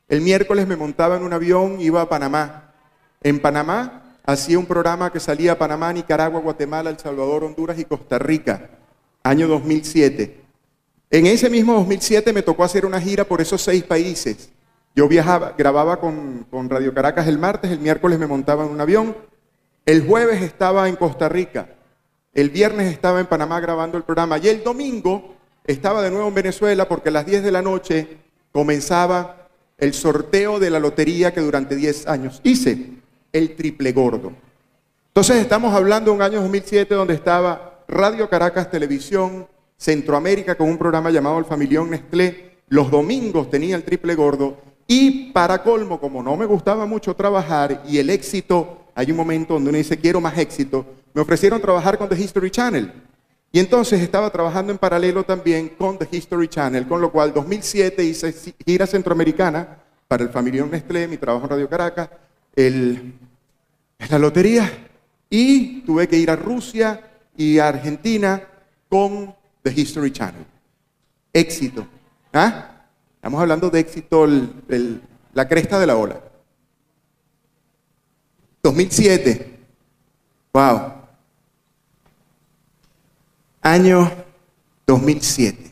El 0.10 0.22
miércoles 0.22 0.68
me 0.68 0.76
montaba 0.76 1.18
en 1.18 1.24
un 1.24 1.34
avión, 1.34 1.80
iba 1.80 2.02
a 2.02 2.10
Panamá. 2.10 2.74
En 3.22 3.40
Panamá 3.40 4.18
hacía 4.26 4.58
un 4.58 4.66
programa 4.66 5.12
que 5.12 5.20
salía 5.20 5.52
a 5.52 5.58
Panamá, 5.58 5.94
Nicaragua, 5.94 6.42
Guatemala, 6.42 6.90
El 6.90 6.98
Salvador, 6.98 7.44
Honduras 7.44 7.78
y 7.78 7.86
Costa 7.86 8.18
Rica, 8.18 8.72
año 9.22 9.48
2007. 9.48 10.42
En 11.12 11.26
ese 11.28 11.50
mismo 11.50 11.74
2007 11.76 12.34
me 12.34 12.42
tocó 12.42 12.64
hacer 12.64 12.88
una 12.88 13.00
gira 13.00 13.24
por 13.24 13.40
esos 13.40 13.62
seis 13.62 13.84
países. 13.84 14.50
Yo 14.96 15.08
viajaba, 15.08 15.54
grababa 15.56 16.00
con, 16.00 16.48
Radio 16.70 16.92
Caracas 16.94 17.28
el 17.28 17.38
martes, 17.38 17.72
el 17.72 17.80
miércoles 17.80 18.18
me 18.18 18.26
montaba 18.26 18.66
en 18.66 18.72
un 18.72 18.82
avión, 18.82 19.16
el 19.86 20.06
jueves 20.06 20.42
estaba 20.42 20.90
en 20.90 20.96
Costa 20.96 21.30
Rica, 21.30 21.70
el 22.34 22.50
viernes 22.50 22.92
estaba 22.92 23.20
en 23.20 23.28
Panamá 23.28 23.60
grabando 23.60 23.98
el 23.98 24.04
programa 24.04 24.40
y 24.40 24.48
el 24.48 24.64
domingo 24.64 25.36
estaba 25.66 26.02
de 26.02 26.10
nuevo 26.10 26.28
en 26.28 26.34
Venezuela 26.34 26.88
porque 26.88 27.10
a 27.10 27.12
las 27.12 27.26
10 27.26 27.44
de 27.44 27.52
la 27.52 27.62
noche 27.62 28.18
comenzaba 28.52 29.49
el 29.80 29.94
sorteo 29.94 30.60
de 30.60 30.70
la 30.70 30.80
lotería 30.80 31.34
que 31.34 31.42
durante 31.42 31.76
10 31.76 32.08
años 32.08 32.42
hice, 32.44 32.92
el 33.32 33.56
triple 33.56 33.92
gordo. 33.92 34.34
Entonces 35.08 35.38
estamos 35.38 35.74
hablando 35.74 36.12
de 36.12 36.18
un 36.18 36.22
año 36.22 36.42
2007 36.42 36.94
donde 36.94 37.14
estaba 37.14 37.84
Radio 37.88 38.30
Caracas 38.30 38.70
Televisión, 38.70 39.48
Centroamérica 39.78 40.56
con 40.56 40.70
un 40.70 40.78
programa 40.78 41.10
llamado 41.10 41.40
El 41.40 41.46
Familión 41.46 41.90
Nestlé. 41.90 42.58
Los 42.68 42.92
domingos 42.92 43.50
tenía 43.50 43.76
el 43.76 43.84
triple 43.84 44.16
gordo. 44.16 44.58
Y 44.88 45.32
para 45.32 45.64
colmo, 45.64 46.00
como 46.00 46.22
no 46.22 46.36
me 46.36 46.46
gustaba 46.46 46.86
mucho 46.86 47.16
trabajar 47.16 47.84
y 47.88 47.98
el 48.00 48.10
éxito, 48.10 48.86
hay 48.96 49.12
un 49.12 49.18
momento 49.18 49.54
donde 49.54 49.70
uno 49.70 49.78
dice, 49.78 49.98
quiero 49.98 50.20
más 50.20 50.38
éxito, 50.38 50.86
me 51.14 51.22
ofrecieron 51.22 51.62
trabajar 51.62 51.98
con 51.98 52.10
The 52.10 52.20
History 52.20 52.52
Channel. 52.52 52.92
Y 53.52 53.60
entonces 53.60 54.02
estaba 54.02 54.30
trabajando 54.30 54.72
en 54.72 54.78
paralelo 54.78 55.24
también 55.24 55.70
con 55.70 55.98
The 55.98 56.08
History 56.12 56.48
Channel, 56.48 56.88
con 56.88 57.02
lo 57.02 57.12
cual 57.12 57.34
2007 57.34 58.04
hice 58.04 58.34
gira 58.66 58.86
centroamericana 58.86 59.78
para 60.08 60.24
el 60.24 60.30
Familión 60.30 60.70
Nestlé, 60.70 61.08
mi 61.08 61.18
trabajo 61.18 61.46
en 61.46 61.50
Radio 61.52 61.70
Caracas, 61.70 62.10
la 62.56 64.20
lotería, 64.20 64.70
y 65.30 65.82
tuve 65.82 66.08
que 66.08 66.18
ir 66.18 66.30
a 66.30 66.36
Rusia 66.36 67.02
y 67.36 67.58
a 67.58 67.70
Argentina 67.70 68.42
con 68.88 69.34
The 69.64 69.72
History 69.72 70.12
Channel. 70.12 70.46
Éxito. 71.34 71.88
¿Ah? 72.34 72.86
Estamos 73.16 73.42
hablando 73.42 73.70
de 73.70 73.80
éxito, 73.80 74.28
la 75.34 75.48
cresta 75.48 75.80
de 75.80 75.88
la 75.88 75.96
ola. 75.96 76.20
2007. 78.64 79.60
Wow. 80.54 80.99
Año 83.62 84.12
2007. 84.88 85.72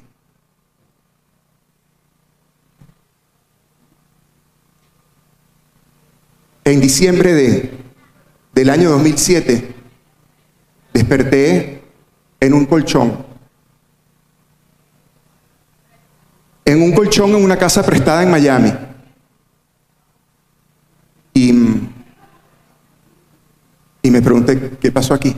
En 6.65 6.81
diciembre 6.81 7.33
de, 7.33 7.77
del 8.53 8.69
año 8.69 8.89
2007 8.89 9.75
desperté 10.93 11.81
en 12.39 12.53
un 12.53 12.65
colchón 12.65 13.27
en 16.67 16.81
un 16.81 16.91
colchón 16.91 17.29
en 17.29 17.41
una 17.45 17.55
casa 17.55 17.81
prestada 17.81 18.23
en 18.23 18.29
Miami. 18.29 18.73
Y, 21.33 21.51
y 24.01 24.11
me 24.11 24.21
pregunté, 24.21 24.77
¿qué 24.77 24.91
pasó 24.91 25.13
aquí? 25.13 25.33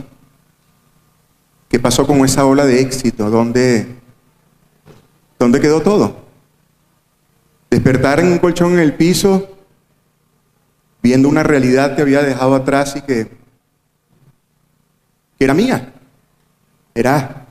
¿Qué 1.70 1.78
pasó 1.78 2.04
con 2.04 2.24
esa 2.24 2.44
ola 2.44 2.66
de 2.66 2.80
éxito? 2.80 3.30
¿Dónde, 3.30 3.86
dónde 5.38 5.60
quedó 5.60 5.80
todo? 5.80 6.24
Despertar 7.70 8.18
en 8.18 8.26
un 8.26 8.38
colchón 8.38 8.72
en 8.72 8.80
el 8.80 8.94
piso, 8.94 9.56
viendo 11.00 11.28
una 11.28 11.44
realidad 11.44 11.94
que 11.94 12.02
había 12.02 12.22
dejado 12.22 12.56
atrás 12.56 12.96
y 12.96 13.02
que, 13.02 13.30
que 15.38 15.44
era 15.44 15.54
mía. 15.54 15.92
Era, 16.92 17.46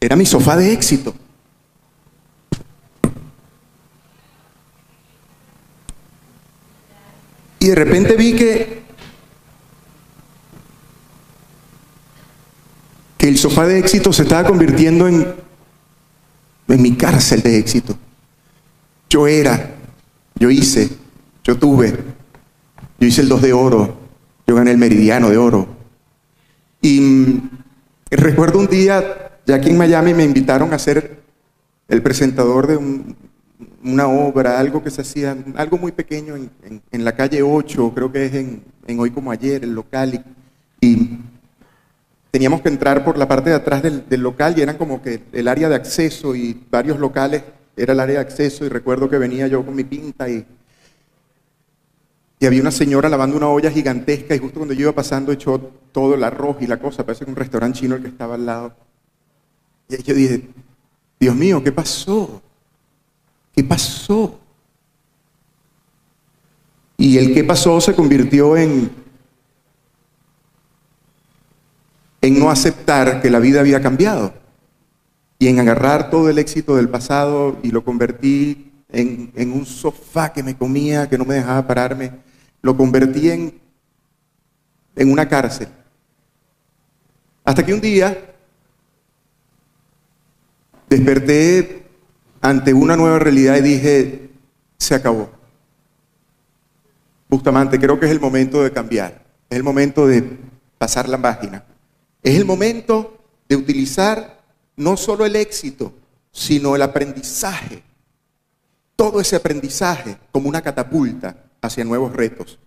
era 0.00 0.16
mi 0.16 0.24
sofá 0.24 0.56
de 0.56 0.72
éxito. 0.72 1.14
Y 7.58 7.68
de 7.68 7.74
repente 7.74 8.16
vi 8.16 8.34
que, 8.34 8.81
el 13.32 13.38
sofá 13.38 13.66
de 13.66 13.78
éxito 13.78 14.12
se 14.12 14.24
estaba 14.24 14.46
convirtiendo 14.46 15.08
en, 15.08 15.26
en 16.68 16.82
mi 16.82 16.92
cárcel 16.96 17.40
de 17.40 17.56
éxito. 17.56 17.96
Yo 19.08 19.26
era, 19.26 19.70
yo 20.38 20.50
hice, 20.50 20.90
yo 21.42 21.56
tuve, 21.56 21.96
yo 23.00 23.08
hice 23.08 23.22
el 23.22 23.30
2 23.30 23.40
de 23.40 23.52
oro, 23.54 23.96
yo 24.46 24.54
gané 24.54 24.72
el 24.72 24.76
meridiano 24.76 25.30
de 25.30 25.38
oro. 25.38 25.66
Y 26.82 27.00
mm, 27.00 27.50
recuerdo 28.10 28.58
un 28.58 28.66
día, 28.66 29.40
ya 29.46 29.54
aquí 29.54 29.70
en 29.70 29.78
Miami 29.78 30.12
me 30.12 30.24
invitaron 30.24 30.74
a 30.74 30.78
ser 30.78 31.22
el 31.88 32.02
presentador 32.02 32.66
de 32.66 32.76
un, 32.76 33.16
una 33.82 34.08
obra, 34.08 34.60
algo 34.60 34.84
que 34.84 34.90
se 34.90 35.00
hacía, 35.00 35.34
algo 35.56 35.78
muy 35.78 35.92
pequeño 35.92 36.36
en, 36.36 37.04
la 37.04 37.16
calle 37.16 37.42
8, 37.42 37.92
creo 37.94 38.12
que 38.12 38.26
es 38.26 38.34
en, 38.34 38.62
Hoy 38.98 39.10
como 39.10 39.30
Ayer, 39.30 39.64
el 39.64 39.72
local, 39.72 40.22
y, 40.82 41.18
teníamos 42.32 42.62
que 42.62 42.70
entrar 42.70 43.04
por 43.04 43.18
la 43.18 43.28
parte 43.28 43.50
de 43.50 43.56
atrás 43.56 43.82
del, 43.82 44.20
local 44.22 44.54
y 44.56 44.62
eran 44.62 44.78
como 44.78 45.02
que 45.02 45.22
el 45.32 45.46
área 45.46 45.68
de 45.68 45.74
acceso 45.74 46.34
y 46.34 46.58
varios 46.70 46.98
locales 46.98 47.42
era 47.76 47.92
el 47.92 48.00
área 48.00 48.16
de 48.16 48.22
acceso 48.22 48.64
y 48.64 48.70
recuerdo 48.70 49.08
que 49.08 49.18
venía 49.18 49.46
yo 49.48 49.64
con 49.64 49.74
mi 49.74 49.84
pinta 49.84 50.30
y, 50.30 50.46
y 52.40 52.46
había 52.46 52.62
una 52.62 52.70
señora 52.70 53.10
lavando 53.10 53.36
una 53.36 53.48
olla 53.48 53.70
gigantesca 53.70 54.34
y 54.34 54.38
justo 54.38 54.60
cuando 54.60 54.72
yo 54.72 54.80
iba 54.80 54.92
pasando 54.92 55.30
echó 55.30 55.58
todo 55.92 56.14
el 56.14 56.24
arroz 56.24 56.56
y 56.62 56.66
la 56.66 56.78
cosa, 56.78 57.04
parece 57.04 57.26
que 57.26 57.30
un 57.30 57.36
restaurante 57.36 57.80
chino 57.80 57.96
el 57.96 58.02
que 58.02 58.08
estaba 58.08 58.36
al 58.36 58.46
lado. 58.46 58.74
Y 59.90 60.02
yo 60.02 60.14
dije, 60.14 60.48
Dios 61.20 61.36
mío, 61.36 61.62
¿qué 61.62 61.70
pasó? 61.70 62.40
¿Qué 63.54 63.62
pasó? 63.62 64.40
Y 66.96 67.18
el 67.18 67.34
qué 67.34 67.44
pasó 67.44 67.78
se 67.78 67.94
convirtió 67.94 68.56
en, 68.56 69.01
en 72.22 72.38
no 72.38 72.50
aceptar 72.50 73.20
que 73.20 73.30
la 73.30 73.40
vida 73.40 73.60
había 73.60 73.82
cambiado 73.82 74.32
y 75.38 75.48
en 75.48 75.58
agarrar 75.58 76.08
todo 76.08 76.30
el 76.30 76.38
éxito 76.38 76.76
del 76.76 76.88
pasado 76.88 77.58
y 77.64 77.72
lo 77.72 77.84
convertí 77.84 78.72
en, 78.88 79.52
un 79.52 79.66
sofá 79.66 80.32
que 80.32 80.42
me 80.42 80.56
comía, 80.56 81.08
que 81.08 81.18
no 81.18 81.24
me 81.24 81.34
dejaba 81.34 81.66
pararme, 81.66 82.12
lo 82.62 82.76
convertí 82.76 83.28
en, 83.28 83.60
en 84.94 85.10
una 85.10 85.28
cárcel. 85.28 85.66
Hasta 87.44 87.66
que 87.66 87.74
un 87.74 87.80
día 87.80 88.16
desperté 90.88 91.86
ante 92.40 92.72
una 92.72 92.96
nueva 92.96 93.18
realidad 93.18 93.56
y 93.56 93.62
dije, 93.62 94.30
se 94.78 94.94
acabó. 94.94 95.28
Bustamante, 97.28 97.80
creo 97.80 97.98
que 97.98 98.06
es 98.06 98.12
el 98.12 98.20
momento 98.20 98.62
de 98.62 98.70
cambiar, 98.70 99.24
es 99.50 99.56
el 99.56 99.64
momento 99.64 100.06
de 100.06 100.38
pasar 100.78 101.08
la 101.08 101.20
página, 101.20 101.64
es 102.22 102.36
el 102.36 102.44
momento 102.44 103.18
de 103.48 103.56
utilizar 103.56 104.42
no 104.76 104.96
solo 104.96 105.26
el 105.26 105.36
éxito, 105.36 105.92
sino 106.30 106.74
el 106.76 106.82
aprendizaje, 106.82 107.82
todo 108.96 109.20
ese 109.20 109.36
aprendizaje 109.36 110.16
como 110.30 110.48
una 110.48 110.62
catapulta 110.62 111.44
hacia 111.60 111.84
nuevos 111.84 112.12
retos. 112.12 112.58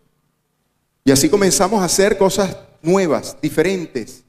Y 1.04 1.12
así 1.12 1.30
comenzamos 1.30 1.82
a 1.82 1.86
hacer 1.86 2.18
cosas 2.18 2.58
nuevas, 2.82 3.38
diferentes, 3.42 4.24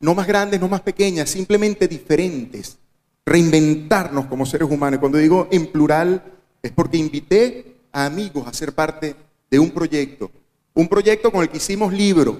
no 0.00 0.14
más 0.14 0.26
grandes, 0.26 0.60
no 0.60 0.68
más 0.68 0.80
pequeñas, 0.80 1.28
simplemente 1.28 1.86
diferentes, 1.86 2.78
reinventarnos 3.24 4.26
como 4.26 4.46
seres 4.46 4.70
humanos. 4.70 5.00
Cuando 5.00 5.18
digo 5.18 5.48
en 5.50 5.70
plural 5.70 6.22
es 6.62 6.72
porque 6.72 6.96
invité 6.96 7.76
a 7.92 8.06
amigos 8.06 8.46
a 8.46 8.52
ser 8.52 8.74
parte 8.74 9.14
de 9.50 9.58
un 9.58 9.70
proyecto, 9.70 10.30
un 10.74 10.88
proyecto 10.88 11.30
con 11.30 11.42
el 11.42 11.48
que 11.48 11.58
hicimos 11.58 11.92
libros, 11.92 12.36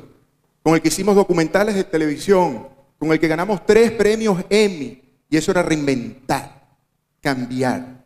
con 0.62 0.74
el 0.74 0.82
que 0.82 0.88
hicimos 0.88 1.14
documentales 1.14 1.74
de 1.74 1.84
televisión, 1.84 2.68
con 2.98 3.12
el 3.12 3.20
que 3.20 3.28
ganamos 3.28 3.64
tres 3.64 3.90
premios 3.92 4.44
Emmy, 4.50 5.02
y 5.28 5.36
eso 5.36 5.50
era 5.50 5.62
reinventar, 5.62 6.76
cambiar, 7.20 8.04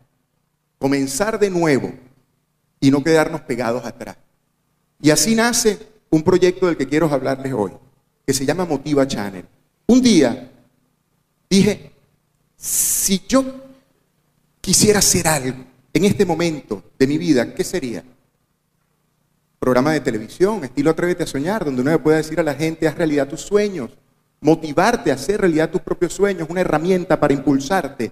comenzar 0.77 1.39
de 1.39 1.49
nuevo 1.49 1.91
y 2.79 2.91
no 2.91 3.03
quedarnos 3.03 3.41
pegados 3.41 3.85
atrás. 3.85 4.17
Y 5.01 5.09
así 5.09 5.35
nace 5.35 5.79
un 6.09 6.23
proyecto 6.23 6.67
del 6.67 6.77
que 6.77 6.87
quiero 6.87 7.11
hablarles 7.11 7.53
hoy, 7.53 7.71
que 8.25 8.33
se 8.33 8.45
llama 8.45 8.65
Motiva 8.65 9.07
Channel. 9.07 9.45
Un 9.87 10.01
día 10.01 10.51
dije, 11.49 11.91
si 12.55 13.21
yo 13.27 13.43
quisiera 14.61 14.99
hacer 14.99 15.27
algo 15.27 15.63
en 15.93 16.05
este 16.05 16.25
momento 16.25 16.83
de 16.97 17.07
mi 17.07 17.17
vida, 17.17 17.53
¿qué 17.53 17.63
sería? 17.63 18.03
Programa 19.65 19.93
de 19.93 19.99
televisión, 19.99 20.63
estilo 20.63 20.91
Atrévete 20.91 21.23
a 21.23 21.25
Soñar, 21.25 21.65
donde 21.65 21.81
uno 21.81 21.89
le 21.89 21.97
puede 21.97 22.17
decir 22.17 22.39
a 22.39 22.43
la 22.43 22.53
gente, 22.53 22.87
haz 22.87 22.93
realidad 22.93 23.27
tus 23.27 23.41
sueños, 23.41 23.89
motivarte 24.39 25.09
a 25.09 25.15
hacer 25.15 25.41
realidad 25.41 25.71
tus 25.71 25.81
propios 25.81 26.13
sueños, 26.13 26.47
una 26.51 26.61
herramienta 26.61 27.19
para 27.19 27.33
impulsarte, 27.33 28.11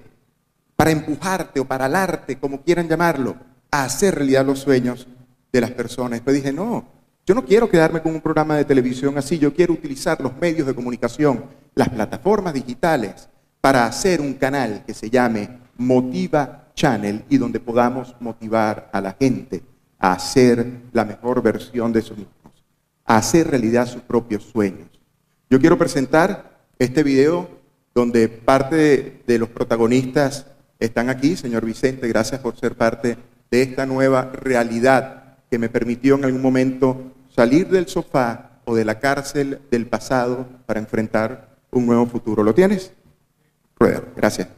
para 0.76 0.90
empujarte 0.90 1.60
o 1.60 1.66
para 1.66 1.86
alarte, 1.86 2.40
como 2.40 2.64
quieran 2.64 2.90
llamarlo, 2.90 3.36
a 3.70 3.84
hacer 3.84 4.16
realidad 4.16 4.44
los 4.44 4.62
sueños 4.62 5.08
de 5.52 5.62
las 5.62 5.70
personas. 5.70 6.14
Después 6.14 6.36
dije, 6.38 6.52
no, 6.52 6.88
yo 7.24 7.36
no 7.36 7.46
quiero 7.46 7.70
quedarme 7.70 8.02
con 8.02 8.16
un 8.16 8.22
programa 8.22 8.58
de 8.58 8.66
televisión 8.66 9.16
así, 9.20 9.38
yo 9.38 9.54
quiero 9.54 9.74
utilizar 9.74 10.20
los 10.22 10.36
medios 10.38 10.66
de 10.66 10.74
comunicación, 10.74 11.46
las 11.76 11.90
plataformas 11.90 12.56
digitales, 12.56 13.30
para 13.62 13.86
hacer 13.86 14.22
un 14.22 14.34
canal 14.34 14.84
que 14.88 14.96
se 14.96 15.12
llame 15.12 15.60
Motiva 15.78 16.72
Channel 16.74 17.26
y 17.30 17.38
donde 17.38 17.60
podamos 17.60 18.16
motivar 18.20 18.90
a 18.92 19.00
la 19.00 19.16
gente 19.20 19.62
a 20.04 20.12
hacer 20.12 20.68
la 20.92 21.06
mejor 21.06 21.42
versión 21.42 21.94
de 21.94 22.02
sus 22.02 22.18
mismos, 22.18 22.66
a 23.06 23.16
hacer 23.16 23.50
realidad 23.50 23.88
sus 23.88 24.02
propios 24.02 24.44
sueños. 24.44 24.90
Yo 25.50 25.62
quiero 25.62 25.78
presentar 25.78 26.60
este 26.78 27.04
video 27.04 27.50
donde 27.96 28.28
parte 28.28 28.76
de, 28.76 29.24
de 29.26 29.40
los 29.40 29.48
protagonistas 29.48 30.48
están 30.78 31.08
aquí. 31.08 31.38
Señor 31.38 31.64
Vicente, 31.64 32.10
gracias 32.10 32.42
por 32.42 32.58
ser 32.58 32.76
parte 32.76 33.18
de 33.50 33.62
esta 33.62 33.86
nueva 33.86 34.30
realidad 34.34 35.38
que 35.50 35.58
me 35.58 35.70
permitió 35.70 36.16
en 36.16 36.26
algún 36.26 36.42
momento 36.42 37.14
salir 37.34 37.70
del 37.70 37.88
sofá 37.88 38.60
o 38.66 38.76
de 38.76 38.84
la 38.84 39.00
cárcel 39.00 39.62
del 39.72 39.88
pasado 39.88 40.46
para 40.66 40.82
enfrentar 40.82 41.56
un 41.72 41.86
nuevo 41.86 42.08
futuro. 42.08 42.44
¿Lo 42.44 42.54
tienes? 42.54 42.92
Rueda, 43.80 44.04
gracias. 44.18 44.50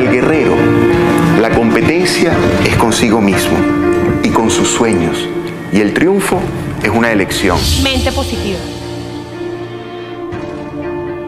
El 0.00 0.10
guerrero, 0.10 0.56
la 1.40 1.50
competencia 1.50 2.32
es 2.66 2.74
consigo 2.76 3.20
mismo 3.20 3.58
y 4.22 4.30
con 4.30 4.50
sus 4.50 4.68
sueños. 4.68 5.28
Y 5.72 5.80
el 5.80 5.92
triunfo 5.92 6.40
es 6.82 6.88
una 6.88 7.12
elección. 7.12 7.58
Mente 7.82 8.10
positiva. 8.10 8.58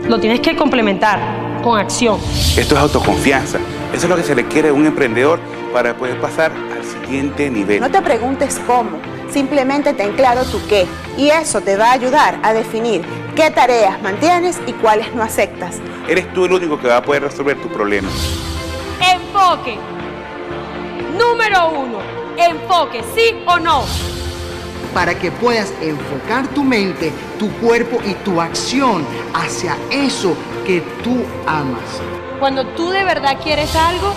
Lo 0.09 0.19
tienes 0.19 0.41
que 0.41 0.57
complementar 0.57 1.21
con 1.63 1.79
acción. 1.79 2.19
Esto 2.57 2.75
es 2.75 2.81
autoconfianza. 2.81 3.59
Eso 3.93 4.07
es 4.07 4.09
lo 4.09 4.17
que 4.17 4.23
se 4.23 4.35
le 4.35 4.47
quiere 4.47 4.71
a 4.71 4.73
un 4.73 4.87
emprendedor 4.87 5.39
para 5.73 5.95
poder 5.95 6.19
pasar 6.19 6.51
al 6.51 6.85
siguiente 6.85 7.51
nivel. 7.51 7.79
No 7.81 7.91
te 7.91 8.01
preguntes 8.01 8.59
cómo, 8.67 8.99
simplemente 9.31 9.93
ten 9.93 10.13
claro 10.13 10.45
tu 10.45 10.59
qué. 10.67 10.87
Y 11.19 11.29
eso 11.29 11.61
te 11.61 11.77
va 11.77 11.91
a 11.91 11.93
ayudar 11.93 12.39
a 12.43 12.55
definir 12.55 13.03
qué 13.37 13.51
tareas 13.51 14.01
mantienes 14.03 14.59
y 14.67 14.73
cuáles 14.73 15.15
no 15.15 15.23
aceptas. 15.23 15.79
Eres 16.09 16.33
tú 16.33 16.47
el 16.47 16.53
único 16.55 16.81
que 16.81 16.89
va 16.89 16.97
a 16.97 17.03
poder 17.03 17.23
resolver 17.23 17.57
tu 17.59 17.69
problema. 17.69 18.09
Enfoque. 19.53 19.77
Número 21.19 21.69
uno. 21.73 21.99
Enfoque, 22.39 23.03
sí 23.15 23.45
o 23.47 23.59
no. 23.59 23.85
para 24.95 25.15
que 25.15 25.31
puedas 25.31 25.73
enfocar 25.83 26.49
tu 26.49 26.65
mente, 26.65 27.13
tu 27.39 27.51
cuerpo 27.59 27.99
y 28.07 28.15
tu 28.25 28.41
acción 28.41 29.05
hacia 29.35 29.77
eso 29.91 30.35
que 30.67 30.81
tú 31.03 31.23
amas. 31.47 32.01
Cuando 32.41 32.67
tú 32.69 32.91
de 32.91 33.05
verdad 33.05 33.37
quieres 33.43 33.75
algo, 33.77 34.15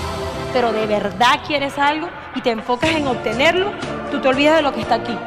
pero 0.54 0.72
de 0.72 0.86
verdad 0.86 1.42
quieres 1.46 1.78
algo 1.78 2.08
y 2.34 2.42
te 2.42 2.52
enfocas 2.52 2.92
en 2.92 3.08
obtenerlo, 3.08 3.72
tú 4.12 4.22
te 4.22 4.30
olvidas 4.30 4.56
de 4.56 4.62
lo 4.62 4.74
que 4.74 4.82
está 4.82 4.96
aquí. 4.96 5.18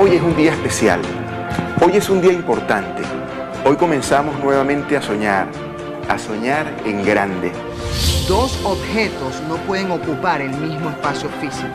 Hoy 0.00 0.16
es 0.16 0.22
un 0.22 0.34
día 0.34 0.52
especial. 0.52 1.00
Hoy 1.84 1.96
es 1.96 2.08
un 2.08 2.22
día 2.22 2.32
importante. 2.32 3.02
Hoy 3.66 3.76
comenzamos 3.76 4.38
nuevamente 4.40 4.96
a 4.96 5.02
soñar, 5.02 5.46
a 6.08 6.18
soñar 6.18 6.66
en 6.86 7.04
grande. 7.04 7.52
Dos 8.28 8.58
objetos 8.64 9.40
no 9.48 9.54
pueden 9.58 9.88
ocupar 9.92 10.40
el 10.40 10.50
mismo 10.50 10.90
espacio 10.90 11.28
físico. 11.40 11.68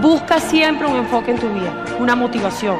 Busca 0.00 0.40
siempre 0.40 0.86
un 0.86 0.96
enfoque 0.96 1.32
en 1.32 1.38
tu 1.38 1.52
vida, 1.52 1.84
una 1.98 2.16
motivación. 2.16 2.78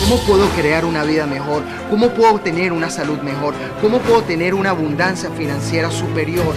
¿Cómo 0.00 0.16
puedo 0.26 0.48
crear 0.48 0.84
una 0.84 1.04
vida 1.04 1.24
mejor? 1.24 1.62
¿Cómo 1.88 2.08
puedo 2.08 2.40
tener 2.40 2.72
una 2.72 2.90
salud 2.90 3.18
mejor? 3.20 3.54
¿Cómo 3.80 3.98
puedo 4.00 4.22
tener 4.22 4.54
una 4.54 4.70
abundancia 4.70 5.30
financiera 5.30 5.88
superior? 5.92 6.56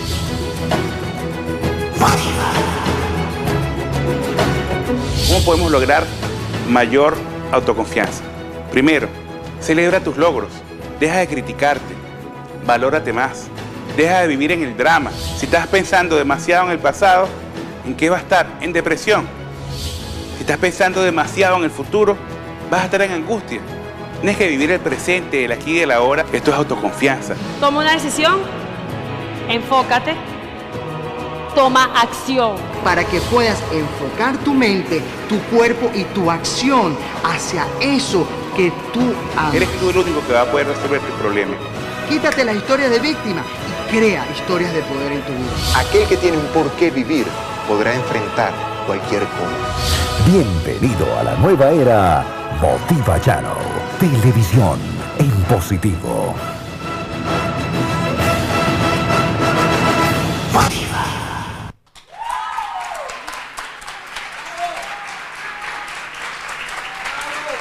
¿Cómo 5.28 5.46
podemos 5.46 5.72
lograr 5.72 6.04
mayor 6.68 7.16
autoconfianza? 7.52 8.24
Primero, 8.72 9.08
celebra 9.62 10.00
tus 10.00 10.18
logros. 10.18 10.50
Deja 11.00 11.18
de 11.18 11.28
criticarte. 11.28 11.94
Valórate 12.66 13.14
más. 13.14 13.50
Deja 14.00 14.22
de 14.22 14.28
vivir 14.28 14.54
en 14.54 14.64
el 14.64 14.78
drama. 14.78 15.12
Si 15.12 15.44
estás 15.44 15.68
pensando 15.68 16.16
demasiado 16.16 16.68
en 16.68 16.72
el 16.72 16.80
pasado, 16.80 17.28
¿en 17.86 17.94
qué 17.96 18.10
va 18.10 18.16
a 18.16 18.20
estar? 18.22 18.48
En 18.62 18.72
depresión. 18.72 19.28
Si 20.36 20.40
estás 20.40 20.58
pensando 20.58 21.02
demasiado 21.02 21.58
en 21.58 21.66
el 21.66 21.70
futuro, 21.70 22.16
vas 22.72 22.80
a 22.80 22.86
estar 22.86 23.02
en 23.02 23.12
angustia. 23.12 23.60
Tienes 24.22 24.38
que 24.38 24.48
vivir 24.48 24.72
el 24.72 24.80
presente, 24.80 25.44
el 25.44 25.52
aquí 25.52 25.74
y 25.74 25.80
el 25.80 25.92
ahora. 25.92 26.26
Esto 26.32 26.52
es 26.52 26.56
autoconfianza. 26.56 27.36
Toma 27.60 27.82
una 27.82 27.92
decisión, 27.92 28.38
enfócate, 29.50 30.16
toma 31.54 31.92
acción. 31.94 32.56
Para 32.86 33.04
que 33.04 33.20
puedas 33.20 33.62
enfocar 33.74 34.38
tu 34.46 34.54
mente, 34.54 35.02
tu 35.28 35.38
cuerpo 35.54 35.92
y 35.94 36.06
tu 36.16 36.32
acción 36.32 36.98
hacia 37.26 37.68
eso 37.82 38.26
que 38.56 38.72
tú 38.94 39.14
amas. 39.36 39.56
Eres 39.56 39.78
tú 39.78 39.90
el 39.90 39.98
único 39.98 40.26
que 40.26 40.32
va 40.32 40.44
a 40.44 40.46
poder 40.46 40.68
resolver 40.68 41.02
tu 41.02 41.14
problema. 41.22 41.52
Quítate 42.08 42.46
la 42.46 42.54
historia 42.54 42.88
de 42.88 43.00
víctima 43.00 43.44
crea 43.90 44.26
historias 44.32 44.74
de 44.74 44.82
poder 44.84 45.12
en 45.12 45.22
tu 45.22 45.32
vida. 45.34 45.80
Aquel 45.80 46.08
que 46.08 46.18
tiene 46.18 46.38
un 46.38 46.46
por 46.48 46.70
qué 46.74 46.92
vivir 46.92 47.26
podrá 47.68 47.94
enfrentar 47.94 48.54
cualquier 48.86 49.24
cosa. 49.24 50.26
Bienvenido 50.26 51.06
a 51.20 51.24
la 51.24 51.36
nueva 51.36 51.72
era 51.72 52.26
Motiva 52.62 53.20
Channel. 53.20 53.52
Televisión 54.00 54.80
en 55.18 55.32
positivo. 55.44 56.36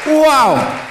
¡Wow! 0.06 0.87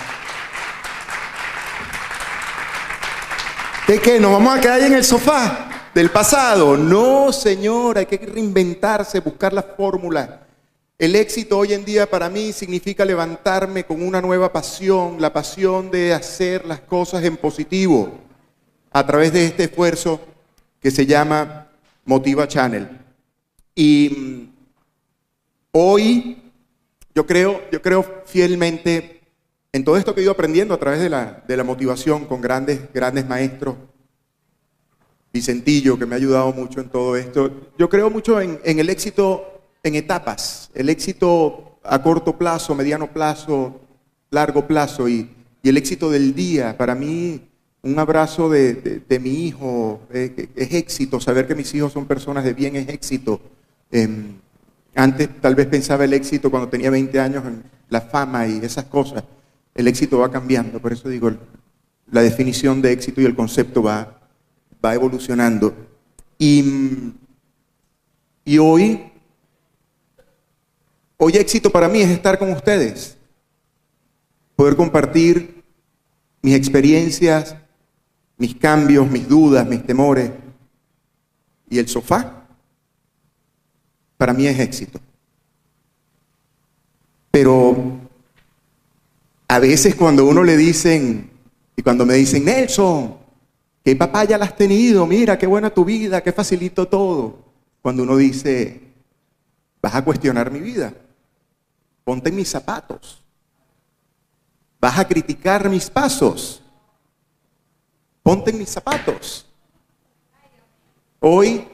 ¿De 3.87 4.01
qué? 4.01 4.19
¿Nos 4.19 4.33
vamos 4.33 4.57
a 4.57 4.59
quedar 4.59 4.81
ahí 4.81 4.87
en 4.87 4.95
el 4.95 5.03
sofá 5.05 5.89
del 5.95 6.09
pasado? 6.09 6.75
No, 6.75 7.31
señor, 7.31 7.97
hay 7.97 8.05
que 8.05 8.17
reinventarse, 8.17 9.21
buscar 9.21 9.53
la 9.53 9.63
fórmula. 9.63 10.45
El 10.99 11.15
éxito 11.15 11.57
hoy 11.57 11.71
en 11.71 11.85
día 11.85 12.09
para 12.09 12.29
mí 12.29 12.51
significa 12.51 13.05
levantarme 13.05 13.85
con 13.85 14.01
una 14.01 14.19
nueva 14.19 14.51
pasión, 14.51 15.21
la 15.21 15.31
pasión 15.31 15.89
de 15.89 16.13
hacer 16.13 16.65
las 16.65 16.81
cosas 16.81 17.23
en 17.23 17.37
positivo, 17.37 18.11
a 18.91 19.07
través 19.07 19.31
de 19.31 19.45
este 19.45 19.63
esfuerzo 19.63 20.19
que 20.81 20.91
se 20.91 21.05
llama 21.05 21.69
Motiva 22.03 22.45
Channel. 22.45 22.89
Y 23.73 24.09
mm, 24.17 24.55
hoy 25.71 26.51
yo 27.15 27.25
creo, 27.25 27.61
yo 27.71 27.81
creo 27.81 28.23
fielmente 28.25 29.16
en 29.77 29.83
todo 29.83 29.95
esto 29.95 30.15
que 30.15 30.21
he 30.21 30.23
ido 30.23 30.31
aprendiendo 30.31 30.73
a 30.73 30.79
través 30.79 30.99
de 30.99 31.07
la, 31.07 31.43
de 31.47 31.55
la 31.55 31.63
motivación 31.63 32.25
con 32.25 32.41
grandes, 32.41 32.91
grandes 32.93 33.27
maestros. 33.27 33.75
Vicentillo, 35.31 35.99
que 35.99 36.07
me 36.07 36.15
ha 36.15 36.17
ayudado 36.17 36.51
mucho 36.51 36.81
en 36.81 36.89
todo 36.89 37.15
esto. 37.15 37.51
Yo 37.77 37.87
creo 37.87 38.09
mucho 38.09 38.41
en, 38.41 38.59
el 38.63 38.89
éxito 38.89 39.61
en 39.83 39.93
etapas, 39.93 40.71
el 40.73 40.89
éxito 40.89 41.77
a 41.83 42.01
corto 42.01 42.39
plazo, 42.39 42.73
mediano 42.73 43.13
plazo, 43.13 43.79
largo 44.31 44.65
plazo 44.65 45.07
y, 45.07 45.29
el 45.63 45.77
éxito 45.77 46.09
del 46.09 46.33
día. 46.33 46.75
Para 46.77 46.95
mí, 46.95 47.41
un 47.83 47.99
abrazo 47.99 48.49
de 48.49 49.19
mi 49.21 49.45
hijo 49.45 49.99
eh, 50.11 50.47
es 50.55 50.73
éxito, 50.73 51.19
saber 51.19 51.45
que 51.45 51.55
mis 51.55 51.71
hijos 51.75 51.91
son 51.91 52.05
personas 52.05 52.45
de 52.45 52.53
bien 52.53 52.77
es 52.77 52.87
éxito. 52.89 53.41
Em, 53.91 54.39
antes 54.95 55.29
tal 55.41 55.55
vez 55.55 55.67
pensaba 55.67 56.05
el 56.05 56.13
éxito 56.13 56.49
cuando 56.49 56.69
tenía 56.69 56.89
20 56.89 57.19
años 57.19 57.45
en 57.45 57.63
la 57.89 58.01
fama 58.01 58.47
y 58.47 58.59
esas 58.63 58.85
cosas. 58.85 59.23
El 59.77 59.87
éxito 59.87 60.17
va 60.17 60.31
cambiando, 60.31 60.81
por 60.81 60.91
eso 60.91 61.07
digo, 61.07 61.31
la 62.11 62.21
definición 62.21 62.81
de 62.81 62.91
éxito 62.91 63.21
y 63.21 63.25
el 63.25 63.35
concepto 63.35 63.83
va, 63.83 64.19
va 64.83 64.95
evolucionando. 64.95 65.73
Y, 66.39 67.13
y 68.43 68.57
hoy, 68.57 69.11
hoy 71.17 71.33
éxito 71.37 71.69
para 71.69 71.87
mí 71.87 72.01
es 72.01 72.09
estar 72.09 72.39
con 72.39 72.51
ustedes, 72.51 73.17
poder 74.55 74.75
compartir 74.75 75.63
mis 76.41 76.55
experiencias, 76.55 77.55
mis 78.35 78.55
cambios, 78.55 79.09
mis 79.09 79.27
dudas, 79.27 79.67
mis 79.67 79.85
temores. 79.85 80.31
Y 81.69 81.77
el 81.77 81.87
sofá, 81.87 82.47
para 84.17 84.33
mí 84.33 84.47
es 84.47 84.59
éxito. 84.59 84.99
Pero 87.29 88.06
a 89.47 89.59
veces 89.59 89.95
cuando 89.95 90.25
uno 90.25 90.43
le 90.43 90.57
dicen, 90.57 91.31
y 91.75 91.81
cuando 91.81 92.05
me 92.05 92.15
dicen, 92.15 92.43
Nelson, 92.43 93.17
que 93.83 93.95
papá 93.95 94.25
ya 94.25 94.37
la 94.37 94.45
has 94.45 94.55
tenido, 94.55 95.05
mira, 95.05 95.37
qué 95.37 95.47
buena 95.47 95.69
tu 95.69 95.85
vida, 95.85 96.21
qué 96.21 96.33
facilito 96.33 96.87
todo. 96.87 97.45
Cuando 97.81 98.03
uno 98.03 98.17
dice, 98.17 98.81
vas 99.81 99.95
a 99.95 100.03
cuestionar 100.03 100.51
mi 100.51 100.59
vida, 100.59 100.93
ponte 102.03 102.29
en 102.29 102.35
mis 102.35 102.49
zapatos, 102.49 103.23
vas 104.81 104.99
a 104.99 105.07
criticar 105.07 105.69
mis 105.69 105.89
pasos, 105.89 106.61
ponte 108.21 108.51
en 108.51 108.57
mis 108.57 108.69
zapatos. 108.69 109.45
Hoy 111.19 111.65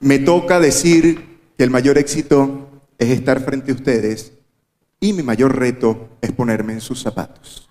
me 0.00 0.18
toca 0.18 0.58
decir 0.58 1.38
que 1.56 1.64
el 1.64 1.70
mayor 1.70 1.96
éxito 1.98 2.68
es 2.98 3.10
estar 3.10 3.40
frente 3.40 3.70
a 3.70 3.74
ustedes 3.74 4.33
y 5.04 5.12
mi 5.12 5.22
mayor 5.22 5.54
reto 5.54 6.16
es 6.22 6.32
ponerme 6.32 6.72
en 6.72 6.80
sus 6.80 7.02
zapatos. 7.02 7.68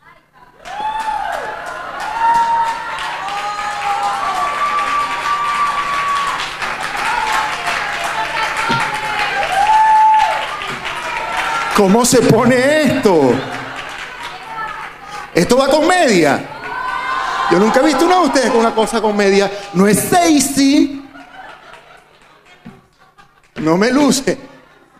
¿Cómo 11.75 12.05
se 12.05 12.21
pone 12.21 12.83
esto? 12.83 13.33
Esto 15.33 15.57
va 15.57 15.69
con 15.69 15.87
media. 15.87 16.39
Yo 17.49 17.57
nunca 17.57 17.79
he 17.79 17.85
visto 17.85 18.05
uno 18.05 18.21
de 18.21 18.27
ustedes 18.27 18.51
con 18.51 18.59
una 18.59 18.75
cosa 18.75 19.01
con 19.01 19.17
media. 19.17 19.51
No 19.73 19.87
es 19.87 19.97
sexy. 19.97 21.03
No 23.55 23.75
me 23.75 23.89
luce. 23.89 24.37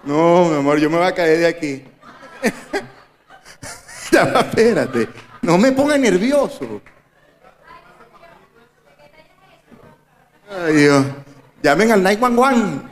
No, 0.03 0.45
mi 0.45 0.57
amor, 0.57 0.79
yo 0.79 0.89
me 0.89 0.97
voy 0.97 1.05
a 1.05 1.13
caer 1.13 1.37
de 1.37 1.47
aquí. 1.47 1.92
espérate. 4.11 5.09
No 5.41 5.57
me 5.57 5.71
ponga 5.71 5.97
nervioso. 5.97 6.81
Ay, 10.49 10.73
Dios. 10.73 11.05
Llamen 11.61 11.91
al 11.91 12.03
911. 12.03 12.85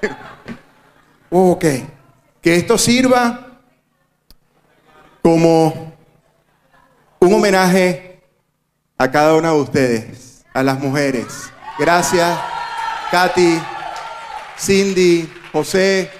ok. 1.30 1.64
Que 2.40 2.56
esto 2.56 2.78
sirva 2.78 3.60
como 5.22 5.92
un 7.20 7.34
homenaje 7.34 8.22
a 8.96 9.10
cada 9.10 9.34
una 9.34 9.50
de 9.50 9.60
ustedes, 9.60 10.44
a 10.52 10.62
las 10.62 10.78
mujeres. 10.78 11.50
Gracias, 11.78 12.38
Katy, 13.10 13.60
Cindy, 14.58 15.32
José. 15.52 16.17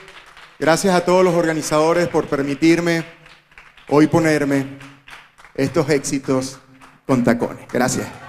Gracias 0.58 0.94
a 0.94 1.04
todos 1.04 1.24
los 1.24 1.34
organizadores 1.34 2.08
por 2.08 2.26
permitirme 2.26 3.04
hoy 3.88 4.08
ponerme 4.08 4.66
estos 5.54 5.88
éxitos 5.88 6.58
con 7.06 7.22
tacones. 7.22 7.66
Gracias. 7.72 8.27